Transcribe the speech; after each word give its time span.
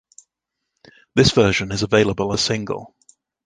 This 1.13 1.29
version 1.31 1.71
is 1.71 1.83
available 1.83 2.33
as 2.33 2.39
a 2.39 2.43
single. 2.43 2.95